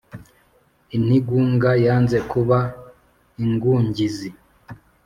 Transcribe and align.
intigunga 0.95 1.69
yanze 1.85 2.17
kuba 2.31 2.57
ingungizi 3.43 4.29